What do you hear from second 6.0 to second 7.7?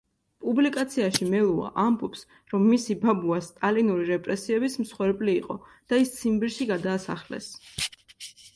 ის ციმბირში გადაასახლეს.